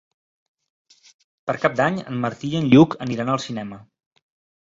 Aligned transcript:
Per 1.51 1.55
Cap 1.65 1.75
d'Any 1.81 1.99
en 2.13 2.17
Martí 2.23 2.49
i 2.53 2.59
en 2.61 2.69
Lluc 2.71 2.95
aniran 3.07 3.29
al 3.35 3.43
cinema. 3.47 3.79